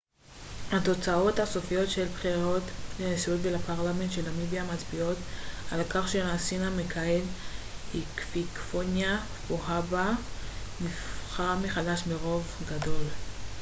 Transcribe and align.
התוצאות 0.71 1.39
הסופיות 1.39 1.89
של 1.89 2.01
הבחירות 2.07 2.63
לנשיאות 2.99 3.39
ולפרלמנט 3.43 4.11
של 4.11 4.29
נמיביה 4.29 4.63
מצביעות 4.73 5.17
על 5.71 5.81
כך 5.89 6.07
שהנשיא 6.07 6.59
המכהן 6.61 7.21
היפיקפוניה 7.93 9.19
פוהאמבה 9.47 10.11
נבחר 10.81 11.55
מחדש 11.59 12.01
ברוב 12.03 12.43
גדול 12.69 13.03